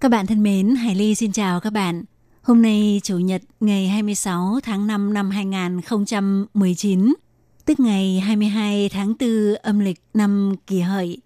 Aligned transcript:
Các 0.00 0.08
bạn 0.08 0.26
thân 0.26 0.42
mến, 0.42 0.74
Hải 0.74 0.94
Ly 0.94 1.14
xin 1.14 1.32
chào 1.32 1.60
các 1.60 1.72
bạn. 1.72 2.04
Hôm 2.42 2.62
nay 2.62 3.00
Chủ 3.04 3.18
nhật 3.18 3.42
ngày 3.60 3.88
26 3.88 4.60
tháng 4.62 4.86
5 4.86 5.14
năm 5.14 5.30
2019, 5.30 7.14
tức 7.64 7.80
ngày 7.80 8.20
22 8.20 8.88
tháng 8.88 9.14
4 9.20 9.54
âm 9.62 9.78
lịch 9.80 10.00
năm 10.14 10.54
kỷ 10.66 10.80
hợi. 10.80 11.18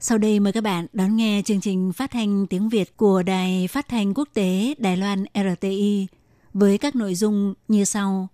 Sau 0.00 0.18
đây 0.18 0.40
mời 0.40 0.52
các 0.52 0.60
bạn 0.60 0.86
đón 0.92 1.16
nghe 1.16 1.42
chương 1.44 1.60
trình 1.60 1.92
phát 1.92 2.10
thanh 2.10 2.46
tiếng 2.46 2.68
Việt 2.68 2.96
của 2.96 3.22
Đài 3.22 3.68
Phát 3.68 3.88
thanh 3.88 4.14
Quốc 4.14 4.28
tế 4.34 4.74
Đài 4.78 4.96
Loan 4.96 5.24
RTI 5.34 6.06
với 6.54 6.78
các 6.78 6.96
nội 6.96 7.14
dung 7.14 7.54
như 7.68 7.84
sau. 7.84 8.28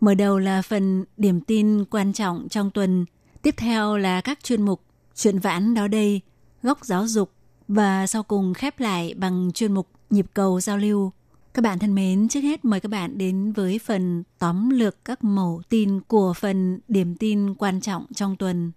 Mở 0.00 0.14
đầu 0.14 0.38
là 0.38 0.62
phần 0.62 1.04
điểm 1.16 1.40
tin 1.40 1.84
quan 1.84 2.12
trọng 2.12 2.48
trong 2.50 2.70
tuần, 2.70 3.04
tiếp 3.42 3.54
theo 3.56 3.96
là 3.96 4.20
các 4.20 4.38
chuyên 4.42 4.62
mục 4.62 4.80
chuyện 5.14 5.38
vãn 5.38 5.74
đó 5.74 5.88
đây, 5.88 6.20
góc 6.62 6.84
giáo 6.84 7.06
dục 7.06 7.33
và 7.68 8.06
sau 8.06 8.22
cùng 8.22 8.54
khép 8.54 8.80
lại 8.80 9.14
bằng 9.16 9.50
chuyên 9.54 9.72
mục 9.72 9.88
nhịp 10.10 10.26
cầu 10.34 10.60
giao 10.60 10.78
lưu. 10.78 11.12
Các 11.54 11.62
bạn 11.62 11.78
thân 11.78 11.94
mến, 11.94 12.28
trước 12.28 12.40
hết 12.40 12.64
mời 12.64 12.80
các 12.80 12.88
bạn 12.88 13.18
đến 13.18 13.52
với 13.52 13.80
phần 13.84 14.22
tóm 14.38 14.70
lược 14.70 15.04
các 15.04 15.24
mẫu 15.24 15.62
tin 15.68 16.00
của 16.00 16.32
phần 16.32 16.80
điểm 16.88 17.16
tin 17.16 17.54
quan 17.54 17.80
trọng 17.80 18.06
trong 18.14 18.36
tuần. 18.36 18.72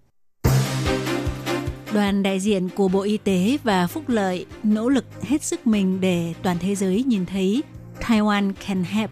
Đoàn 1.94 2.23
đại 2.23 2.39
diện 2.39 2.70
của 2.70 2.88
Bộ 2.88 3.02
Y 3.02 3.17
tế 3.17 3.58
và 3.64 3.88
Phúc 3.88 4.03
Lợi 4.08 4.45
nỗ 4.64 4.90
lực 4.90 5.06
hết 5.22 5.44
sức 5.44 5.67
mình 5.67 6.02
để 6.02 6.34
toàn 6.44 6.58
thế 6.59 6.75
giới 6.75 7.03
nhìn 7.03 7.25
thấy 7.25 7.64
Taiwan 8.00 8.53
can 8.67 8.84
help. 8.84 9.12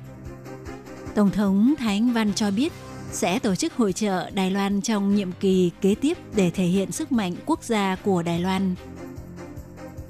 Tổng 1.16 1.32
thống 1.32 1.74
Thái 1.78 1.96
Anh 1.96 2.14
Văn 2.14 2.34
cho 2.34 2.52
biết 2.52 2.74
sẽ 3.12 3.40
tổ 3.40 3.56
chức 3.56 3.74
hội 3.74 3.94
trợ 3.94 4.30
Đài 4.30 4.52
Loan 4.52 4.82
trong 4.82 5.16
nhiệm 5.16 5.32
kỳ 5.32 5.72
kế 5.82 5.96
tiếp 5.96 6.18
để 6.36 6.50
thể 6.50 6.66
hiện 6.66 6.92
sức 6.92 7.12
mạnh 7.12 7.36
quốc 7.46 7.64
gia 7.64 7.96
của 7.96 8.22
Đài 8.22 8.40
Loan. 8.40 8.76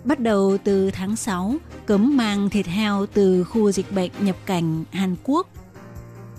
Bắt 0.05 0.19
đầu 0.19 0.57
từ 0.63 0.91
tháng 0.91 1.15
6, 1.15 1.55
cấm 1.85 2.17
mang 2.17 2.49
thịt 2.49 2.65
heo 2.65 3.05
từ 3.13 3.43
khu 3.43 3.71
dịch 3.71 3.91
bệnh 3.91 4.11
nhập 4.19 4.35
cảnh 4.45 4.83
Hàn 4.91 5.15
Quốc. 5.23 5.47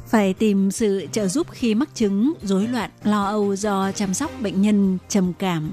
Phải 0.07 0.35
tìm 0.35 0.71
sự 0.71 1.07
trợ 1.13 1.29
giúp 1.29 1.47
khi 1.51 1.75
mắc 1.75 1.89
chứng 1.95 2.33
rối 2.43 2.69
loạn 2.69 2.91
lo 3.05 3.25
âu 3.25 3.57
do 3.57 3.93
chăm 3.93 4.15
sóc 4.15 4.31
bệnh 4.43 4.63
nhân 4.63 4.99
trầm 5.09 5.33
cảm. 5.39 5.73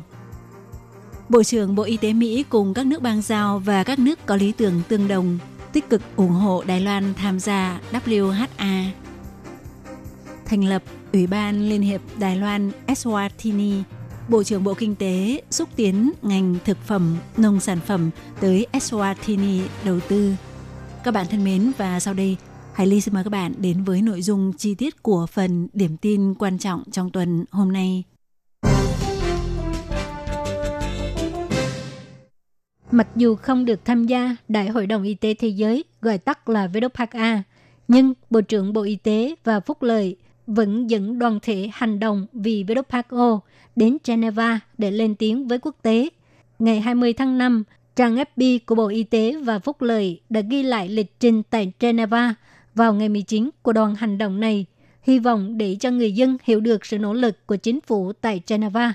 Bộ 1.29 1.43
trưởng 1.43 1.75
Bộ 1.75 1.83
Y 1.83 1.97
tế 1.97 2.13
Mỹ 2.13 2.45
cùng 2.49 2.73
các 2.73 2.85
nước 2.85 3.01
bang 3.01 3.21
giao 3.21 3.59
và 3.59 3.83
các 3.83 3.99
nước 3.99 4.19
có 4.25 4.35
lý 4.35 4.51
tưởng 4.51 4.81
tương 4.87 5.07
đồng 5.07 5.39
tích 5.73 5.89
cực 5.89 6.01
ủng 6.15 6.31
hộ 6.31 6.63
Đài 6.67 6.81
Loan 6.81 7.13
tham 7.13 7.39
gia 7.39 7.81
WHA. 7.91 8.85
Thành 10.45 10.63
lập 10.63 10.83
Ủy 11.13 11.27
ban 11.27 11.69
Liên 11.69 11.81
hiệp 11.81 12.01
Đài 12.19 12.35
Loan 12.35 12.71
Eswatini 12.87 13.81
Bộ 14.29 14.43
trưởng 14.43 14.63
Bộ 14.63 14.73
Kinh 14.73 14.95
tế 14.95 15.41
xúc 15.49 15.69
tiến 15.75 16.11
ngành 16.21 16.55
thực 16.65 16.77
phẩm, 16.77 17.17
nông 17.37 17.59
sản 17.59 17.79
phẩm 17.85 18.09
tới 18.39 18.67
Eswatini 18.71 19.61
đầu 19.85 19.99
tư. 20.09 20.33
Các 21.03 21.13
bạn 21.13 21.25
thân 21.29 21.43
mến 21.43 21.71
và 21.77 21.99
sau 21.99 22.13
đây, 22.13 22.37
Hải 22.73 22.87
Ly 22.87 23.01
xin 23.01 23.13
mời 23.13 23.23
các 23.23 23.29
bạn 23.29 23.53
đến 23.57 23.83
với 23.83 24.01
nội 24.01 24.21
dung 24.21 24.53
chi 24.57 24.75
tiết 24.75 25.03
của 25.03 25.25
phần 25.25 25.67
điểm 25.73 25.97
tin 25.97 26.33
quan 26.33 26.57
trọng 26.57 26.83
trong 26.91 27.09
tuần 27.09 27.45
hôm 27.51 27.71
nay. 27.71 28.03
Mặc 32.91 33.07
dù 33.15 33.35
không 33.35 33.65
được 33.65 33.85
tham 33.85 34.05
gia 34.05 34.35
Đại 34.47 34.69
hội 34.69 34.87
đồng 34.87 35.03
Y 35.03 35.13
tế 35.13 35.33
Thế 35.33 35.47
giới, 35.47 35.83
gọi 36.01 36.17
tắt 36.17 36.49
là 36.49 36.67
WHA, 36.67 37.41
nhưng 37.87 38.13
Bộ 38.29 38.41
trưởng 38.41 38.73
Bộ 38.73 38.81
Y 38.81 38.95
tế 38.95 39.35
và 39.43 39.59
Phúc 39.59 39.83
lợi 39.83 40.15
vẫn 40.47 40.89
dẫn 40.89 41.19
đoàn 41.19 41.39
thể 41.41 41.69
hành 41.73 41.99
động 41.99 42.25
vì 42.33 42.63
WHO 42.63 43.39
đến 43.75 43.97
Geneva 44.05 44.59
để 44.77 44.91
lên 44.91 45.15
tiếng 45.15 45.47
với 45.47 45.59
quốc 45.59 45.75
tế. 45.81 46.09
Ngày 46.59 46.81
20 46.81 47.13
tháng 47.13 47.37
5, 47.37 47.63
trang 47.95 48.15
FB 48.15 48.59
của 48.65 48.75
Bộ 48.75 48.87
Y 48.87 49.03
tế 49.03 49.35
và 49.43 49.59
Phúc 49.59 49.81
lợi 49.81 50.21
đã 50.29 50.41
ghi 50.41 50.63
lại 50.63 50.89
lịch 50.89 51.19
trình 51.19 51.43
tại 51.43 51.71
Geneva 51.79 52.35
vào 52.75 52.93
ngày 52.93 53.09
19 53.09 53.49
của 53.61 53.73
đoàn 53.73 53.95
hành 53.95 54.17
động 54.17 54.39
này, 54.39 54.65
hy 55.01 55.19
vọng 55.19 55.57
để 55.57 55.77
cho 55.79 55.91
người 55.91 56.11
dân 56.11 56.37
hiểu 56.43 56.59
được 56.59 56.85
sự 56.85 56.99
nỗ 56.99 57.13
lực 57.13 57.47
của 57.47 57.55
chính 57.55 57.81
phủ 57.81 58.13
tại 58.13 58.41
Geneva. 58.47 58.93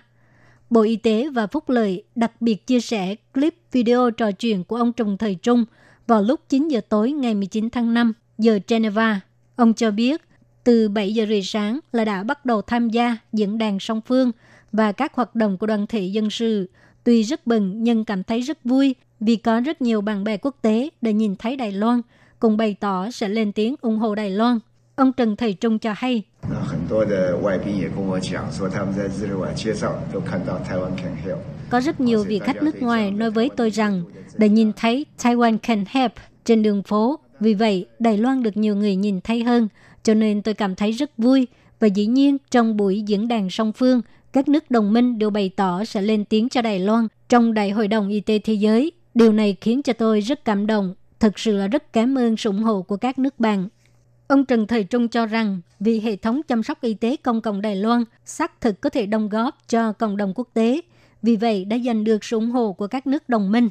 Bộ 0.71 0.83
Y 0.83 0.97
tế 0.97 1.29
và 1.29 1.47
Phúc 1.47 1.71
lợi 1.71 2.03
đặc 2.15 2.33
biệt 2.41 2.67
chia 2.67 2.81
sẻ 2.81 3.15
clip 3.35 3.55
video 3.73 4.11
trò 4.11 4.33
chuyện 4.33 4.65
của 4.65 4.77
ông 4.77 4.93
Trùng 4.93 5.19
Thời 5.19 5.35
Trung 5.35 5.65
vào 6.07 6.23
lúc 6.23 6.41
9 6.49 6.69
giờ 6.69 6.81
tối 6.89 7.13
ngày 7.13 7.35
19 7.35 7.71
tháng 7.71 7.95
5 7.95 8.13
giờ 8.39 8.59
Geneva. 8.69 9.21
Ông 9.57 9.75
cho 9.75 9.91
biết 9.91 10.28
từ 10.69 10.89
7 10.89 11.15
giờ 11.15 11.27
rưỡi 11.29 11.43
sáng 11.43 11.79
là 11.93 12.05
đã 12.05 12.23
bắt 12.23 12.47
đầu 12.47 12.63
tham 12.63 12.89
gia 12.89 13.17
diễn 13.33 13.59
đàn 13.59 13.81
song 13.81 14.01
phương 14.01 14.33
và 14.73 14.93
các 14.93 15.15
hoạt 15.15 15.35
động 15.35 15.59
của 15.59 15.67
đoàn 15.67 15.87
thể 15.87 16.01
dân 16.01 16.31
sự. 16.31 16.71
Tuy 17.05 17.23
rất 17.23 17.47
bừng 17.47 17.83
nhưng 17.83 18.05
cảm 18.05 18.25
thấy 18.25 18.41
rất 18.41 18.65
vui 18.65 18.95
vì 19.21 19.37
có 19.37 19.61
rất 19.61 19.83
nhiều 19.83 20.01
bạn 20.01 20.25
bè 20.25 20.37
quốc 20.37 20.57
tế 20.63 20.89
đã 21.03 21.11
nhìn 21.11 21.37
thấy 21.37 21.57
Đài 21.57 21.73
Loan, 21.73 22.03
cùng 22.39 22.57
bày 22.57 22.77
tỏ 22.81 23.11
sẽ 23.11 23.29
lên 23.29 23.53
tiếng 23.53 23.75
ủng 23.81 23.99
hộ 23.99 24.15
Đài 24.15 24.31
Loan. 24.31 24.59
Ông 24.97 25.13
Trần 25.13 25.37
Thầy 25.37 25.53
Trung 25.53 25.79
cho 25.79 25.93
hay. 25.97 26.23
Có 31.71 31.81
rất 31.81 32.01
nhiều 32.01 32.25
vị 32.25 32.39
khách 32.39 32.63
nước 32.63 32.83
ngoài 32.83 33.11
nói 33.11 33.31
với 33.31 33.51
tôi 33.57 33.71
rằng 33.71 34.03
đã 34.37 34.47
nhìn 34.47 34.73
thấy 34.77 35.07
Taiwan 35.23 35.59
Can 35.59 35.85
Help 35.89 36.13
trên 36.45 36.63
đường 36.63 36.83
phố 36.83 37.21
vì 37.41 37.55
vậy, 37.55 37.87
Đài 37.99 38.19
Loan 38.19 38.43
được 38.43 38.57
nhiều 38.57 38.77
người 38.77 38.97
nhìn 38.97 39.21
thấy 39.21 39.43
hơn, 39.43 39.69
cho 40.03 40.15
nên 40.15 40.43
tôi 40.43 40.55
cảm 40.55 40.75
thấy 40.75 40.93
rất 40.93 41.19
vui. 41.19 41.47
Và 41.81 41.87
dĩ 41.87 42.07
nhiên, 42.07 42.37
trong 42.51 42.77
buổi 42.77 43.03
diễn 43.03 43.29
đàn 43.29 43.51
song 43.51 43.73
phương, 43.73 44.03
các 44.33 44.49
nước 44.49 44.71
đồng 44.71 44.93
minh 44.93 45.19
đều 45.19 45.31
bày 45.31 45.51
tỏ 45.57 45.85
sẽ 45.85 46.03
lên 46.03 46.25
tiếng 46.25 46.49
cho 46.49 46.63
Đài 46.63 46.79
Loan 46.79 47.09
trong 47.29 47.55
Đại 47.55 47.71
hội 47.71 47.89
đồng 47.89 48.09
Y 48.09 48.21
tế 48.21 48.39
Thế 48.39 48.53
giới. 48.53 48.93
Điều 49.15 49.33
này 49.33 49.57
khiến 49.61 49.83
cho 49.83 49.93
tôi 49.93 50.21
rất 50.21 50.45
cảm 50.45 50.67
động. 50.67 50.95
Thực 51.21 51.39
sự 51.39 51.57
là 51.57 51.67
rất 51.67 51.93
cảm 51.93 52.19
ơn 52.19 52.37
sự 52.37 52.51
ủng 52.51 52.63
hộ 52.63 52.83
của 52.83 52.97
các 52.97 53.19
nước 53.19 53.41
bạn. 53.41 53.69
Ông 54.29 54.45
Trần 54.45 54.67
Thời 54.67 54.85
Trung 54.85 55.09
cho 55.09 55.27
rằng 55.27 55.61
vì 55.81 56.01
hệ 56.01 56.17
thống 56.17 56.41
chăm 56.49 56.63
sóc 56.63 56.81
y 56.81 56.95
tế 56.95 57.17
công 57.17 57.41
cộng 57.41 57.63
Đài 57.63 57.77
Loan 57.77 58.05
xác 58.25 58.61
thực 58.61 58.81
có 58.81 58.91
thể 58.91 59.07
đóng 59.07 59.29
góp 59.29 59.59
cho 59.69 59.93
cộng 59.93 60.17
đồng 60.17 60.33
quốc 60.35 60.49
tế, 60.55 60.81
vì 61.23 61.37
vậy 61.37 61.65
đã 61.65 61.79
giành 61.79 62.05
được 62.05 62.25
sự 62.25 62.37
ủng 62.37 62.51
hộ 62.51 62.73
của 62.73 62.87
các 62.87 63.07
nước 63.07 63.29
đồng 63.29 63.53
minh. 63.53 63.69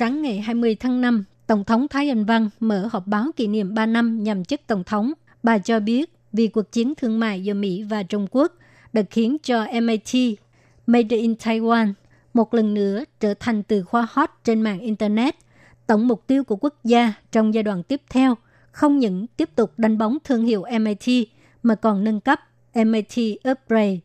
Sáng 0.00 0.22
ngày 0.22 0.40
20 0.40 0.74
tháng 0.74 1.00
5, 1.00 1.24
Tổng 1.46 1.64
thống 1.64 1.88
Thái 1.88 2.08
Anh 2.08 2.24
Văn 2.24 2.50
mở 2.60 2.88
họp 2.92 3.06
báo 3.06 3.26
kỷ 3.36 3.46
niệm 3.46 3.74
3 3.74 3.86
năm 3.86 4.24
nhằm 4.24 4.44
chức 4.44 4.60
Tổng 4.66 4.84
thống. 4.84 5.12
Bà 5.42 5.58
cho 5.58 5.80
biết 5.80 6.12
vì 6.32 6.48
cuộc 6.48 6.72
chiến 6.72 6.94
thương 6.94 7.20
mại 7.20 7.44
giữa 7.44 7.54
Mỹ 7.54 7.82
và 7.82 8.02
Trung 8.02 8.26
Quốc 8.30 8.52
đã 8.92 9.02
khiến 9.10 9.36
cho 9.42 9.66
MIT, 9.82 10.38
Made 10.86 11.16
in 11.16 11.32
Taiwan, 11.32 11.92
một 12.34 12.54
lần 12.54 12.74
nữa 12.74 13.04
trở 13.20 13.34
thành 13.34 13.62
từ 13.62 13.82
khóa 13.82 14.08
hot 14.10 14.30
trên 14.44 14.62
mạng 14.62 14.80
Internet– 14.80 15.34
tổng 15.86 16.08
mục 16.08 16.26
tiêu 16.26 16.44
của 16.44 16.56
quốc 16.56 16.74
gia 16.84 17.12
trong 17.32 17.54
giai 17.54 17.62
đoạn 17.62 17.82
tiếp 17.82 18.02
theo 18.10 18.34
không 18.72 18.98
những 18.98 19.26
tiếp 19.26 19.50
tục 19.54 19.72
đánh 19.76 19.98
bóng 19.98 20.18
thương 20.24 20.44
hiệu 20.44 20.64
MIT 20.80 21.28
mà 21.62 21.74
còn 21.74 22.04
nâng 22.04 22.20
cấp 22.20 22.40
MIT 22.74 23.38
Upgrade 23.50 23.98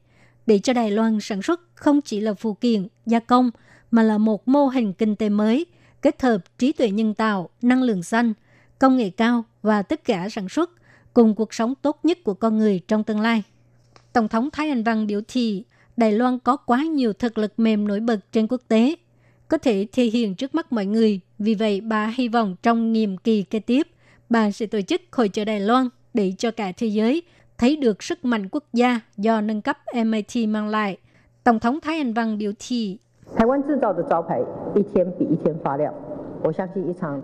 để 0.45 0.59
cho 0.59 0.73
Đài 0.73 0.91
Loan 0.91 1.19
sản 1.22 1.41
xuất 1.41 1.62
không 1.75 2.01
chỉ 2.01 2.19
là 2.19 2.33
phụ 2.33 2.53
kiện, 2.53 2.88
gia 3.06 3.19
công 3.19 3.51
mà 3.91 4.03
là 4.03 4.18
một 4.18 4.48
mô 4.48 4.68
hình 4.68 4.94
kinh 4.94 5.15
tế 5.15 5.30
mới 5.30 5.65
kết 6.06 6.22
hợp 6.22 6.57
trí 6.57 6.72
tuệ 6.72 6.90
nhân 6.90 7.13
tạo, 7.13 7.50
năng 7.62 7.84
lượng 7.84 8.04
xanh, 8.04 8.34
công 8.80 8.98
nghệ 8.98 9.10
cao 9.10 9.46
và 9.62 9.81
tất 9.81 10.04
cả 10.06 10.30
sản 10.30 10.50
xuất 10.50 10.72
cùng 11.13 11.36
cuộc 11.36 11.54
sống 11.54 11.74
tốt 11.81 12.00
nhất 12.04 12.24
của 12.24 12.34
con 12.34 12.57
người 12.57 12.81
trong 12.88 13.04
tương 13.04 13.19
lai. 13.19 13.44
Tổng 14.13 14.28
thống 14.28 14.50
Thái 14.54 14.69
Anh 14.69 14.84
Văn 14.84 15.07
biểu 15.07 15.22
thị 15.28 15.63
Đài 15.98 16.12
Loan 16.12 16.40
có 16.40 16.57
quá 16.57 16.84
nhiều 16.84 17.13
thực 17.13 17.38
lực 17.38 17.54
mềm 17.57 17.88
nổi 17.88 18.00
bật 18.00 18.31
trên 18.31 18.48
quốc 18.48 18.62
tế, 18.68 18.96
có 19.48 19.57
thể 19.57 19.88
thể 19.92 20.04
hiện 20.04 20.36
trước 20.36 20.56
mắt 20.56 20.74
mọi 20.74 20.86
người 20.86 21.19
vì 21.40 21.56
vậy, 21.56 21.81
bà 21.81 22.13
hy 22.18 22.28
vọng 22.28 22.56
trong 22.63 22.94
nhiệm 22.94 23.18
kỳ 23.18 23.44
kế 23.44 23.60
tiếp, 23.60 23.88
bà 24.30 24.51
sẽ 24.51 24.66
tổ 24.66 24.81
chức 24.81 25.01
hội 25.12 25.30
trợ 25.30 25.46
Đài 25.46 25.60
Loan 25.60 25.90
để 26.13 26.34
cho 26.38 26.51
cả 26.51 26.72
thế 26.72 26.88
giới 26.88 27.22
thấy 27.58 27.75
được 27.75 28.04
sức 28.04 28.25
mạnh 28.25 28.50
quốc 28.51 28.63
gia 28.74 29.00
do 29.18 29.42
nâng 29.42 29.62
cấp 29.62 29.78
MIT 30.06 30.48
mang 30.48 30.68
lại. 30.68 30.98
Tổng 31.44 31.60
thống 31.60 31.80
Thái 31.81 31.98
Anh 31.98 32.13
Văn 32.13 32.38
biểu 32.38 32.51
thị, 32.60 32.98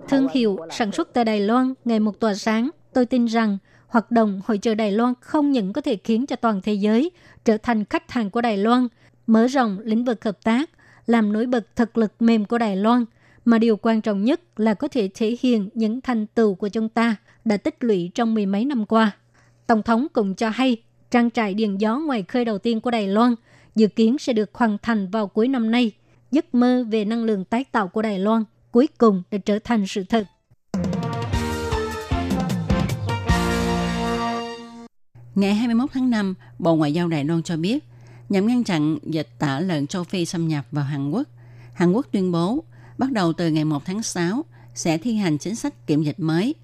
Thương 0.10 0.28
hiệu 0.34 0.58
sản 0.72 0.92
xuất 0.92 1.14
tại 1.14 1.26
Đài 1.26 1.40
Loan 1.40 1.74
ngày 1.86 2.00
một 2.00 2.20
tỏa 2.20 2.34
sáng. 2.34 2.70
Tôi 2.94 3.06
tin 3.06 3.26
rằng 3.26 3.58
hoạt 3.88 4.12
động 4.12 4.42
hội 4.46 4.58
trợ 4.58 4.76
Đài 4.76 4.92
Loan 4.92 5.14
không 5.20 5.52
những 5.52 5.74
có 5.74 5.82
thể 5.82 5.98
khiến 6.04 6.26
cho 6.26 6.36
toàn 6.36 6.62
thế 6.64 6.74
giới 6.74 7.12
trở 7.46 7.58
thành 7.58 7.86
khách 7.86 8.12
hàng 8.12 8.30
của 8.30 8.42
Đài 8.42 8.58
Loan, 8.58 8.88
mở 9.28 9.48
rộng 9.48 9.78
lĩnh 9.84 10.06
vực 10.06 10.24
hợp 10.24 10.44
tác, 10.44 10.70
làm 11.06 11.34
nổi 11.34 11.46
bật 11.46 11.76
thực 11.76 11.98
lực 11.98 12.14
mềm 12.20 12.46
của 12.46 12.58
Đài 12.58 12.76
Loan, 12.76 13.06
mà 13.46 13.58
điều 13.58 13.78
quan 13.78 14.02
trọng 14.02 14.24
nhất 14.24 14.60
là 14.60 14.74
có 14.74 14.88
thể 14.88 15.10
thể 15.14 15.38
hiện 15.42 15.70
những 15.74 16.02
thành 16.02 16.28
tựu 16.28 16.56
của 16.56 16.68
chúng 16.68 16.90
ta 16.90 17.16
đã 17.46 17.58
tích 17.58 17.84
lũy 17.84 18.12
trong 18.16 18.34
mười 18.34 18.46
mấy 18.46 18.66
năm 18.66 18.86
qua. 18.86 19.12
Tổng 19.68 19.84
thống 19.84 20.08
cũng 20.14 20.36
cho 20.36 20.50
hay, 20.50 20.78
trang 21.12 21.32
trại 21.32 21.54
điện 21.54 21.82
gió 21.82 21.98
ngoài 21.98 22.24
khơi 22.28 22.46
đầu 22.46 22.58
tiên 22.58 22.82
của 22.82 22.92
Đài 22.92 23.08
Loan 23.08 23.36
dự 23.76 23.88
kiến 23.88 24.18
sẽ 24.18 24.34
được 24.34 24.56
hoàn 24.56 24.78
thành 24.82 25.08
vào 25.08 25.28
cuối 25.28 25.48
năm 25.48 25.72
nay. 25.72 25.92
Giấc 26.32 26.56
mơ 26.56 26.84
về 26.90 27.06
năng 27.06 27.24
lượng 27.24 27.46
tái 27.46 27.64
tạo 27.64 27.88
của 27.88 28.02
Đài 28.02 28.20
Loan 28.20 28.44
cuối 28.72 28.88
cùng 28.98 29.24
đã 29.32 29.38
trở 29.38 29.60
thành 29.60 29.88
sự 29.88 30.04
thật. 30.04 30.28
Ngày 35.36 35.56
21 35.56 35.90
tháng 35.94 36.10
5, 36.10 36.34
Bộ 36.60 36.76
Ngoại 36.76 36.94
giao 36.94 37.08
Đài 37.08 37.26
Loan 37.26 37.44
cho 37.44 37.58
biết, 37.58 37.84
nhằm 38.30 38.48
ngăn 38.48 38.64
chặn 38.64 38.98
dịch 39.04 39.28
tả 39.40 39.60
lợn 39.60 39.88
châu 39.88 40.04
Phi 40.04 40.26
xâm 40.26 40.48
nhập 40.48 40.66
vào 40.72 40.86
Hàn 40.86 41.12
Quốc, 41.12 41.28
Hàn 41.74 41.92
Quốc 41.92 42.06
tuyên 42.12 42.32
bố 42.32 42.64
bắt 42.98 43.12
đầu 43.12 43.34
từ 43.34 43.50
ngày 43.50 43.66
1 43.66 43.86
tháng 43.86 44.04
6 44.04 44.46
sẽ 44.74 44.98
thi 44.98 45.16
hành 45.16 45.38
chính 45.38 45.56
sách 45.56 45.88
kiểm 45.88 46.04
dịch 46.04 46.20
mới. 46.20 46.56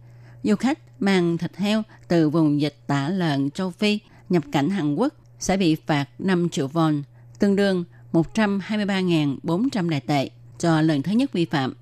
Du 0.44 0.56
khách 0.56 0.80
mang 1.02 1.38
thịt 1.38 1.56
heo 1.56 1.84
từ 2.08 2.30
vùng 2.30 2.62
dịch 2.62 2.76
tả 2.88 3.10
lợn 3.10 3.52
châu 3.52 3.72
Phi 3.72 4.00
nhập 4.30 4.44
cảnh 4.52 4.70
Hàn 4.70 4.96
Quốc 4.96 5.14
sẽ 5.40 5.58
bị 5.58 5.76
phạt 5.76 6.06
5 6.20 6.50
triệu 6.50 6.68
won, 6.68 7.02
tương 7.40 7.56
đương 7.56 7.84
123.400 8.14 9.90
đại 9.90 10.00
tệ 10.00 10.30
cho 10.60 10.82
lần 10.82 11.02
thứ 11.02 11.12
nhất 11.12 11.34
vi 11.34 11.46
phạm. 11.46 11.74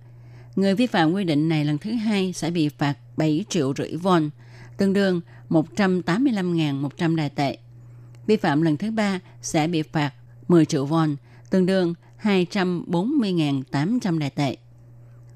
Người 0.55 0.75
vi 0.75 0.87
phạm 0.87 1.13
quy 1.13 1.23
định 1.23 1.49
này 1.49 1.65
lần 1.65 1.77
thứ 1.77 1.91
hai 1.91 2.33
sẽ 2.33 2.51
bị 2.51 2.69
phạt 2.69 2.93
7 3.17 3.45
triệu 3.49 3.73
rưỡi 3.77 3.91
won, 3.91 4.29
tương 4.77 4.93
đương 4.93 5.21
185.100 5.49 7.15
đại 7.15 7.29
tệ. 7.29 7.57
Vi 8.27 8.37
phạm 8.37 8.61
lần 8.61 8.77
thứ 8.77 8.91
ba 8.91 9.19
sẽ 9.41 9.67
bị 9.67 9.81
phạt 9.81 10.11
10 10.47 10.65
triệu 10.65 10.87
won, 10.87 11.15
tương 11.49 11.65
đương 11.65 11.93
240.800 12.21 14.19
đại 14.19 14.29
tệ. 14.29 14.57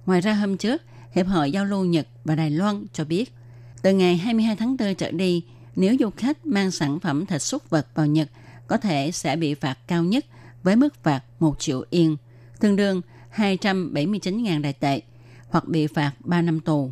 Ngoài 0.06 0.21
ra 0.21 0.33
hôm 0.33 0.57
trước, 0.57 0.81
Hiệp 1.12 1.27
hội 1.27 1.51
Giao 1.51 1.65
lưu 1.65 1.85
Nhật 1.85 2.07
và 2.24 2.35
Đài 2.35 2.50
Loan 2.50 2.85
cho 2.94 3.06
biết, 3.06 3.33
từ 3.81 3.94
ngày 3.94 4.18
22 4.18 4.56
tháng 4.56 4.77
4 4.77 4.95
trở 4.95 5.12
đi, 5.12 5.44
nếu 5.75 5.95
du 6.00 6.09
khách 6.18 6.45
mang 6.45 6.71
sản 6.71 7.00
phẩm 7.00 7.25
thịt 7.25 7.42
súc 7.42 7.69
vật 7.69 7.88
vào 7.95 8.06
Nhật, 8.06 8.30
có 8.68 8.77
thể 8.77 9.12
sẽ 9.12 9.35
bị 9.35 9.53
phạt 9.53 9.77
cao 9.88 10.03
nhất 10.03 10.25
với 10.63 10.75
mức 10.75 11.03
phạt 11.03 11.21
1 11.39 11.59
triệu 11.59 11.83
yên, 11.89 12.17
tương 12.59 12.75
đương 12.75 13.01
279.000 13.35 14.61
đại 14.61 14.73
tệ, 14.73 15.01
hoặc 15.50 15.67
bị 15.67 15.88
phạt 15.88 16.11
3 16.19 16.41
năm 16.41 16.59
tù. 16.59 16.91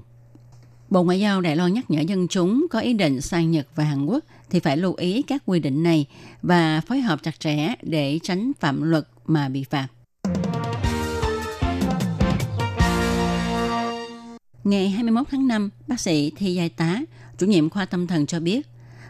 Bộ 0.90 1.04
Ngoại 1.04 1.20
giao 1.20 1.42
Đài 1.42 1.56
Loan 1.56 1.74
nhắc 1.74 1.92
nhở 1.92 2.02
dân 2.02 2.28
chúng 2.28 2.68
có 2.70 2.80
ý 2.80 2.94
định 2.94 3.22
sang 3.22 3.52
Nhật 3.52 3.68
và 3.76 3.84
Hàn 3.84 4.06
Quốc 4.06 4.24
thì 4.50 4.60
phải 4.60 4.78
lưu 4.78 4.94
ý 4.94 5.22
các 5.22 5.44
quy 5.46 5.60
định 5.60 5.84
này 5.84 6.06
và 6.42 6.82
phối 6.82 7.00
hợp 7.00 7.24
chặt 7.24 7.40
chẽ 7.40 7.74
để 7.82 8.20
tránh 8.24 8.52
phạm 8.60 8.82
luật 8.82 9.08
mà 9.26 9.50
bị 9.50 9.64
phạt. 9.64 9.88
Ngày 14.64 14.90
21 14.90 15.28
tháng 15.32 15.48
5, 15.48 15.70
bác 15.88 16.00
sĩ 16.00 16.32
Thi 16.36 16.54
Giai 16.54 16.70
Tá, 16.70 17.02
chủ 17.38 17.46
nhiệm 17.46 17.70
khoa 17.70 17.86
tâm 17.86 18.08
thần 18.08 18.26
cho 18.26 18.40
biết, 18.40 18.68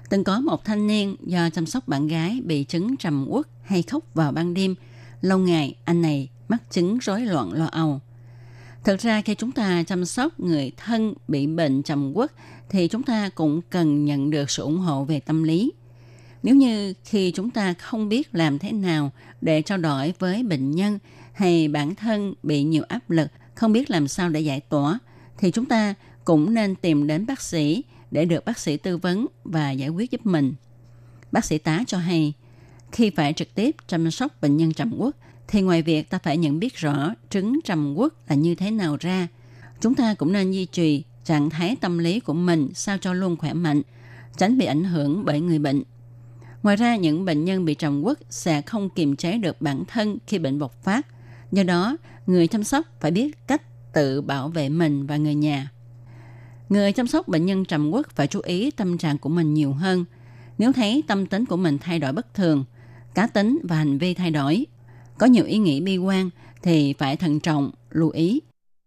từng 0.09 0.23
có 0.23 0.39
một 0.39 0.65
thanh 0.65 0.87
niên 0.87 1.15
do 1.25 1.49
chăm 1.49 1.65
sóc 1.65 1.87
bạn 1.87 2.07
gái 2.07 2.41
bị 2.43 2.63
chứng 2.63 2.97
trầm 2.97 3.25
uất 3.29 3.47
hay 3.63 3.81
khóc 3.81 4.03
vào 4.13 4.31
ban 4.31 4.53
đêm. 4.53 4.75
Lâu 5.21 5.39
ngày, 5.39 5.75
anh 5.85 6.01
này 6.01 6.29
mắc 6.47 6.71
chứng 6.71 6.97
rối 6.97 7.21
loạn 7.21 7.53
lo 7.53 7.65
âu. 7.65 7.99
Thực 8.83 8.99
ra 8.99 9.21
khi 9.21 9.35
chúng 9.35 9.51
ta 9.51 9.83
chăm 9.83 10.05
sóc 10.05 10.39
người 10.39 10.71
thân 10.77 11.13
bị 11.27 11.47
bệnh 11.47 11.83
trầm 11.83 12.13
uất 12.15 12.31
thì 12.69 12.87
chúng 12.87 13.03
ta 13.03 13.29
cũng 13.29 13.61
cần 13.69 14.05
nhận 14.05 14.29
được 14.29 14.49
sự 14.49 14.63
ủng 14.63 14.77
hộ 14.77 15.05
về 15.05 15.19
tâm 15.19 15.43
lý. 15.43 15.71
Nếu 16.43 16.55
như 16.55 16.93
khi 17.03 17.31
chúng 17.31 17.49
ta 17.49 17.73
không 17.73 18.09
biết 18.09 18.35
làm 18.35 18.59
thế 18.59 18.71
nào 18.71 19.11
để 19.41 19.61
trao 19.61 19.77
đổi 19.77 20.13
với 20.19 20.43
bệnh 20.43 20.71
nhân 20.71 20.99
hay 21.33 21.67
bản 21.67 21.95
thân 21.95 22.33
bị 22.43 22.63
nhiều 22.63 22.83
áp 22.87 23.09
lực, 23.09 23.27
không 23.55 23.73
biết 23.73 23.89
làm 23.89 24.07
sao 24.07 24.29
để 24.29 24.39
giải 24.39 24.59
tỏa, 24.59 24.99
thì 25.37 25.51
chúng 25.51 25.65
ta 25.65 25.93
cũng 26.25 26.53
nên 26.53 26.75
tìm 26.75 27.07
đến 27.07 27.25
bác 27.25 27.41
sĩ 27.41 27.83
để 28.11 28.25
được 28.25 28.45
bác 28.45 28.59
sĩ 28.59 28.77
tư 28.77 28.97
vấn 28.97 29.25
và 29.43 29.71
giải 29.71 29.89
quyết 29.89 30.11
giúp 30.11 30.25
mình. 30.25 30.53
Bác 31.31 31.45
sĩ 31.45 31.57
tá 31.57 31.83
cho 31.87 31.97
hay, 31.97 32.33
khi 32.91 33.09
phải 33.09 33.33
trực 33.33 33.55
tiếp 33.55 33.75
chăm 33.87 34.11
sóc 34.11 34.41
bệnh 34.41 34.57
nhân 34.57 34.73
trầm 34.73 34.93
uất 34.97 35.15
thì 35.47 35.61
ngoài 35.61 35.81
việc 35.81 36.09
ta 36.09 36.19
phải 36.19 36.37
nhận 36.37 36.59
biết 36.59 36.75
rõ 36.75 37.13
trứng 37.29 37.59
trầm 37.65 37.95
uất 37.95 38.13
là 38.29 38.35
như 38.35 38.55
thế 38.55 38.71
nào 38.71 38.97
ra, 38.99 39.27
chúng 39.81 39.95
ta 39.95 40.13
cũng 40.13 40.33
nên 40.33 40.51
duy 40.51 40.65
trì 40.65 41.03
trạng 41.23 41.49
thái 41.49 41.75
tâm 41.81 41.97
lý 41.97 42.19
của 42.19 42.33
mình 42.33 42.69
sao 42.73 42.97
cho 42.97 43.13
luôn 43.13 43.35
khỏe 43.35 43.53
mạnh, 43.53 43.81
tránh 44.37 44.57
bị 44.57 44.65
ảnh 44.65 44.83
hưởng 44.83 45.25
bởi 45.25 45.41
người 45.41 45.59
bệnh. 45.59 45.83
Ngoài 46.63 46.75
ra, 46.75 46.95
những 46.95 47.25
bệnh 47.25 47.45
nhân 47.45 47.65
bị 47.65 47.73
trầm 47.73 48.01
uất 48.03 48.19
sẽ 48.29 48.61
không 48.61 48.89
kiềm 48.89 49.15
chế 49.15 49.37
được 49.37 49.61
bản 49.61 49.83
thân 49.87 50.17
khi 50.27 50.39
bệnh 50.39 50.59
bộc 50.59 50.83
phát. 50.83 51.07
Do 51.51 51.63
đó, 51.63 51.97
người 52.27 52.47
chăm 52.47 52.63
sóc 52.63 52.85
phải 52.99 53.11
biết 53.11 53.47
cách 53.47 53.61
tự 53.93 54.21
bảo 54.21 54.49
vệ 54.49 54.69
mình 54.69 55.07
và 55.07 55.17
người 55.17 55.35
nhà. 55.35 55.71
Người 56.69 56.91
chăm 56.91 57.07
sóc 57.07 57.27
bệnh 57.27 57.45
nhân 57.45 57.65
trầm 57.65 57.91
quốc 57.91 58.07
phải 58.15 58.27
chú 58.27 58.39
ý 58.39 58.71
tâm 58.71 58.97
trạng 58.97 59.17
của 59.17 59.29
mình 59.29 59.53
nhiều 59.53 59.73
hơn. 59.73 60.05
Nếu 60.57 60.73
thấy 60.73 61.03
tâm 61.07 61.25
tính 61.25 61.45
của 61.45 61.57
mình 61.57 61.77
thay 61.77 61.99
đổi 61.99 62.13
bất 62.13 62.33
thường, 62.33 62.65
cá 63.15 63.27
tính 63.27 63.59
và 63.63 63.75
hành 63.75 63.97
vi 63.97 64.13
thay 64.13 64.31
đổi, 64.31 64.65
có 65.17 65.25
nhiều 65.25 65.45
ý 65.45 65.57
nghĩ 65.57 65.81
bi 65.81 65.97
quan 65.97 66.29
thì 66.63 66.93
phải 66.93 67.17
thận 67.17 67.39
trọng, 67.39 67.71
lưu 67.91 68.09
ý. 68.09 68.41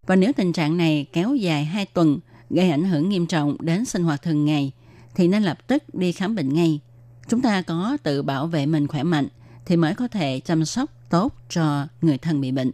Và 0.06 0.17
nếu 0.17 0.32
tình 0.32 0.53
trạng 0.53 0.77
này 0.77 1.06
kéo 1.12 1.35
dài 1.35 1.65
2 1.65 1.87
tuần, 1.87 2.19
gây 2.50 2.71
ảnh 2.71 2.85
hưởng 2.85 3.09
nghiêm 3.09 3.27
trọng 3.27 3.56
đến 3.61 3.85
sinh 3.85 4.05
hoạt 4.05 4.23
thường 4.23 4.44
ngày, 4.44 4.73
thì 5.15 5.29
nên 5.29 5.43
lập 5.43 5.59
tức 5.67 5.94
đi 5.94 6.12
khám 6.12 6.35
bệnh 6.35 6.55
ngay. 6.55 6.81
Chúng 7.29 7.41
ta 7.41 7.62
có 7.62 7.97
tự 8.03 8.23
bảo 8.23 8.47
vệ 8.47 8.67
mình 8.67 8.87
khỏe 8.87 9.03
mạnh 9.03 9.29
thì 9.67 9.77
mới 9.77 9.94
có 9.94 10.09
thể 10.09 10.41
chăm 10.41 10.65
sóc 10.65 10.91
tốt 11.11 11.35
cho 11.49 11.87
người 12.03 12.19
thân 12.19 12.41
bị 12.41 12.53
bệnh. 12.53 12.71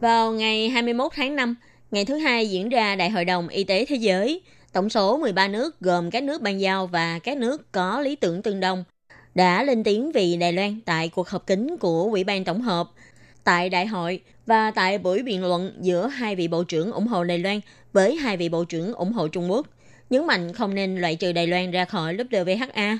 Vào 0.00 0.32
ngày 0.32 0.68
21 0.68 1.12
tháng 1.16 1.36
5, 1.36 1.54
ngày 1.90 2.04
thứ 2.04 2.16
hai 2.16 2.50
diễn 2.50 2.68
ra 2.68 2.96
Đại 2.96 3.10
hội 3.10 3.24
đồng 3.24 3.48
Y 3.48 3.64
tế 3.64 3.84
Thế 3.84 3.96
giới, 3.96 4.42
tổng 4.72 4.90
số 4.90 5.16
13 5.18 5.48
nước 5.48 5.80
gồm 5.80 6.10
các 6.10 6.22
nước 6.22 6.42
ban 6.42 6.60
giao 6.60 6.86
và 6.86 7.18
các 7.18 7.36
nước 7.36 7.72
có 7.72 8.00
lý 8.00 8.16
tưởng 8.16 8.42
tương 8.42 8.60
đồng 8.60 8.84
đã 9.34 9.62
lên 9.62 9.84
tiếng 9.84 10.12
vì 10.12 10.36
Đài 10.36 10.52
Loan 10.52 10.80
tại 10.84 11.08
cuộc 11.08 11.28
họp 11.28 11.46
kín 11.46 11.76
của 11.80 12.08
Ủy 12.10 12.24
ban 12.24 12.44
Tổng 12.44 12.60
hợp, 12.60 12.90
tại 13.44 13.68
đại 13.68 13.86
hội 13.86 14.20
và 14.46 14.70
tại 14.70 14.98
buổi 14.98 15.22
biện 15.22 15.44
luận 15.44 15.72
giữa 15.80 16.06
hai 16.06 16.36
vị 16.36 16.48
bộ 16.48 16.64
trưởng 16.64 16.92
ủng 16.92 17.06
hộ 17.06 17.24
Đài 17.24 17.38
Loan 17.38 17.60
với 17.92 18.16
hai 18.16 18.36
vị 18.36 18.48
bộ 18.48 18.64
trưởng 18.64 18.94
ủng 18.94 19.12
hộ 19.12 19.28
Trung 19.28 19.50
Quốc, 19.50 19.66
nhấn 20.10 20.26
mạnh 20.26 20.52
không 20.52 20.74
nên 20.74 21.00
loại 21.00 21.16
trừ 21.16 21.32
Đài 21.32 21.46
Loan 21.46 21.70
ra 21.70 21.84
khỏi 21.84 22.16
WHA. 22.16 22.98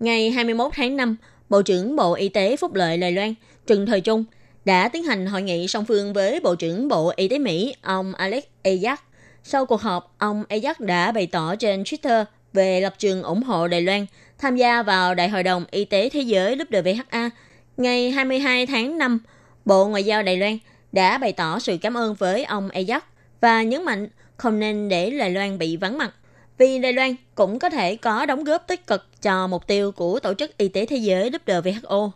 Ngày 0.00 0.30
21 0.30 0.72
tháng 0.74 0.96
5, 0.96 1.16
Bộ 1.48 1.62
trưởng 1.62 1.96
Bộ 1.96 2.14
Y 2.14 2.28
tế 2.28 2.56
Phúc 2.56 2.74
lợi 2.74 2.98
Đài 2.98 3.12
Loan 3.12 3.34
Trần 3.66 3.86
Thời 3.86 4.00
Trung 4.00 4.24
đã 4.66 4.88
tiến 4.88 5.04
hành 5.04 5.26
hội 5.26 5.42
nghị 5.42 5.68
song 5.68 5.84
phương 5.84 6.12
với 6.12 6.40
Bộ 6.40 6.54
trưởng 6.54 6.88
Bộ 6.88 7.12
Y 7.16 7.28
tế 7.28 7.38
Mỹ 7.38 7.74
ông 7.82 8.14
Alex 8.14 8.44
Azar. 8.64 8.96
Sau 9.42 9.66
cuộc 9.66 9.80
họp, 9.80 10.14
ông 10.18 10.44
Azar 10.48 10.74
đã 10.78 11.12
bày 11.12 11.26
tỏ 11.26 11.56
trên 11.56 11.82
Twitter 11.82 12.24
về 12.52 12.80
lập 12.80 12.94
trường 12.98 13.22
ủng 13.22 13.42
hộ 13.42 13.68
Đài 13.68 13.82
Loan 13.82 14.06
tham 14.38 14.56
gia 14.56 14.82
vào 14.82 15.14
Đại 15.14 15.28
hội 15.28 15.42
đồng 15.42 15.64
Y 15.70 15.84
tế 15.84 16.08
Thế 16.08 16.20
giới 16.20 16.56
WHA. 16.56 17.30
Ngày 17.76 18.10
22 18.10 18.66
tháng 18.66 18.98
5, 18.98 19.18
Bộ 19.64 19.88
Ngoại 19.88 20.04
giao 20.04 20.22
Đài 20.22 20.36
Loan 20.36 20.58
đã 20.92 21.18
bày 21.18 21.32
tỏ 21.32 21.58
sự 21.58 21.76
cảm 21.82 21.96
ơn 21.96 22.14
với 22.14 22.44
ông 22.44 22.68
Azar 22.68 23.00
và 23.40 23.62
nhấn 23.62 23.84
mạnh 23.84 24.08
không 24.36 24.60
nên 24.60 24.88
để 24.88 25.10
Đài 25.10 25.30
Loan 25.30 25.58
bị 25.58 25.76
vắng 25.76 25.98
mặt 25.98 26.14
vì 26.58 26.78
Đài 26.78 26.92
Loan 26.92 27.14
cũng 27.34 27.58
có 27.58 27.70
thể 27.70 27.96
có 27.96 28.26
đóng 28.26 28.44
góp 28.44 28.66
tích 28.66 28.86
cực 28.86 29.22
cho 29.22 29.46
mục 29.46 29.66
tiêu 29.66 29.92
của 29.92 30.20
Tổ 30.20 30.34
chức 30.34 30.56
Y 30.56 30.68
tế 30.68 30.86
Thế 30.86 30.96
giới 30.96 31.30
WHO. 31.46 32.10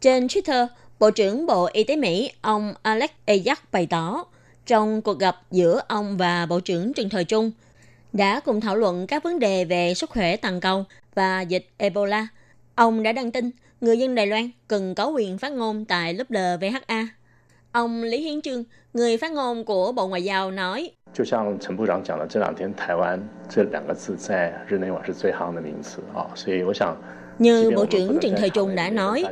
Trên 0.00 0.26
Twitter, 0.26 0.66
Bộ 1.00 1.10
trưởng 1.10 1.46
Bộ 1.46 1.68
Y 1.72 1.84
tế 1.84 1.96
Mỹ 1.96 2.32
ông 2.42 2.74
Alex 2.82 3.10
Azar 3.26 3.54
bày 3.72 3.86
tỏ 3.90 4.24
trong 4.66 5.02
cuộc 5.02 5.18
gặp 5.18 5.36
giữa 5.50 5.80
ông 5.88 6.16
và 6.16 6.46
Bộ 6.46 6.60
trưởng 6.60 6.92
Trần 6.92 7.08
Thời 7.08 7.24
Trung 7.24 7.50
đã 8.12 8.40
cùng 8.40 8.60
thảo 8.60 8.76
luận 8.76 9.06
các 9.06 9.22
vấn 9.24 9.38
đề 9.38 9.64
về 9.64 9.94
sức 9.94 10.10
khỏe 10.10 10.36
toàn 10.36 10.60
cầu 10.60 10.84
và 11.14 11.40
dịch 11.40 11.68
Ebola. 11.76 12.26
Ông 12.74 13.02
đã 13.02 13.12
đăng 13.12 13.30
tin 13.30 13.50
người 13.80 13.98
dân 13.98 14.14
Đài 14.14 14.26
Loan 14.26 14.50
cần 14.68 14.94
có 14.94 15.06
quyền 15.06 15.38
phát 15.38 15.52
ngôn 15.52 15.84
tại 15.84 16.14
lớp 16.14 16.24
LVHA. 16.28 17.08
Ông 17.72 18.02
Lý 18.02 18.20
Hiến 18.20 18.42
Trương, 18.42 18.64
người 18.92 19.16
phát 19.16 19.32
ngôn 19.32 19.64
của 19.64 19.92
Bộ 19.92 20.08
Ngoại 20.08 20.22
giao 20.24 20.50
nói, 20.50 20.90
như 27.40 27.70
Bộ 27.76 27.86
trưởng 27.86 28.18
Trần 28.20 28.34
Thời 28.38 28.50
Trung 28.50 28.74
đã 28.74 28.90
nói, 28.90 29.24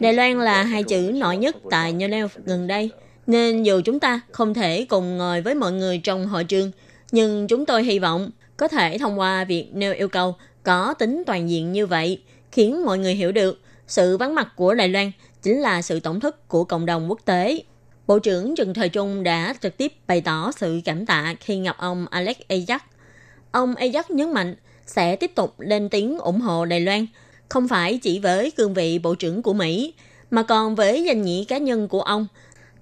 Đài 0.00 0.12
Loan 0.12 0.40
là 0.40 0.62
hai 0.62 0.82
chữ 0.82 1.12
nổi 1.14 1.36
nhất 1.36 1.56
tại 1.70 1.94
Geneva 1.98 2.28
gần 2.44 2.66
đây, 2.66 2.90
nên 3.26 3.62
dù 3.62 3.80
chúng 3.84 4.00
ta 4.00 4.20
không 4.32 4.54
thể 4.54 4.84
cùng 4.88 5.16
ngồi 5.16 5.40
với 5.40 5.54
mọi 5.54 5.72
người 5.72 5.98
trong 5.98 6.26
hội 6.26 6.44
trường, 6.44 6.70
nhưng 7.12 7.46
chúng 7.46 7.66
tôi 7.66 7.84
hy 7.84 7.98
vọng 7.98 8.30
có 8.56 8.68
thể 8.68 8.98
thông 8.98 9.18
qua 9.18 9.44
việc 9.44 9.68
nêu 9.72 9.94
yêu 9.94 10.08
cầu 10.08 10.36
có 10.62 10.94
tính 10.94 11.22
toàn 11.26 11.50
diện 11.50 11.72
như 11.72 11.86
vậy, 11.86 12.22
khiến 12.52 12.84
mọi 12.84 12.98
người 12.98 13.14
hiểu 13.14 13.32
được 13.32 13.60
sự 13.86 14.16
vắng 14.16 14.34
mặt 14.34 14.48
của 14.56 14.74
Đài 14.74 14.88
Loan 14.88 15.12
chính 15.42 15.60
là 15.60 15.82
sự 15.82 16.00
tổng 16.00 16.20
thất 16.20 16.48
của 16.48 16.64
cộng 16.64 16.86
đồng 16.86 17.10
quốc 17.10 17.20
tế. 17.24 17.62
Bộ 18.06 18.18
trưởng 18.18 18.54
Trần 18.54 18.74
Thời 18.74 18.88
Trung 18.88 19.22
đã 19.22 19.54
trực 19.60 19.76
tiếp 19.76 19.92
bày 20.06 20.20
tỏ 20.20 20.52
sự 20.56 20.80
cảm 20.84 21.06
tạ 21.06 21.34
khi 21.40 21.62
gặp 21.62 21.76
ông 21.78 22.06
Alex 22.10 22.36
Ajax. 22.48 22.78
Ông 23.50 23.74
Ajax 23.74 24.02
nhấn 24.08 24.32
mạnh 24.32 24.54
sẽ 24.86 25.16
tiếp 25.16 25.32
tục 25.34 25.60
lên 25.60 25.88
tiếng 25.88 26.18
ủng 26.18 26.40
hộ 26.40 26.64
Đài 26.64 26.80
Loan– 26.80 27.06
không 27.48 27.68
phải 27.68 27.98
chỉ 27.98 28.18
với 28.18 28.50
cương 28.50 28.74
vị 28.74 28.98
Bộ 28.98 29.14
trưởng 29.14 29.42
của 29.42 29.54
Mỹ, 29.54 29.94
mà 30.30 30.42
còn 30.42 30.74
với 30.74 31.04
danh 31.04 31.22
nghĩa 31.22 31.44
cá 31.44 31.58
nhân 31.58 31.88
của 31.88 32.02
ông, 32.02 32.26